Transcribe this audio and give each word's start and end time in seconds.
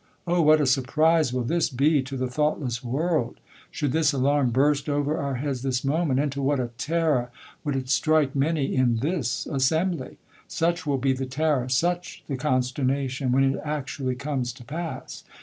O 0.25 0.41
what 0.41 0.59
a 0.59 0.65
surprise 0.65 1.31
will 1.31 1.43
this 1.43 1.69
be 1.69 2.01
to 2.01 2.17
the 2.17 2.25
thoughtless 2.27 2.83
world! 2.83 3.39
Should 3.69 3.91
this 3.91 4.13
alarm 4.13 4.49
burst 4.49 4.89
over 4.89 5.19
our 5.19 5.35
heads 5.35 5.61
this 5.61 5.83
moment, 5.85 6.19
into 6.19 6.41
what 6.41 6.59
a 6.59 6.69
terror 6.79 7.29
would 7.63 7.75
it 7.75 7.87
strike 7.87 8.35
many 8.35 8.75
in 8.75 8.95
this 8.95 9.45
assenibly? 9.47 10.17
Such 10.47 10.87
will 10.87 10.97
be 10.97 11.13
the 11.13 11.27
terror, 11.27 11.69
such 11.69 12.23
the 12.25 12.35
consternation, 12.35 13.31
when 13.31 13.43
it 13.43 13.61
actually 13.63 14.15
comes 14.15 14.51
to 14.53 14.63
pass. 14.63 15.23